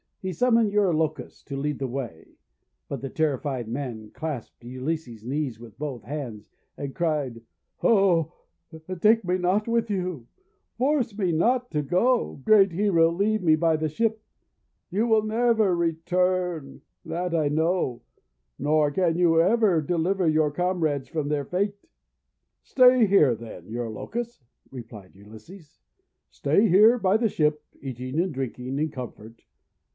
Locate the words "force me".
10.77-11.31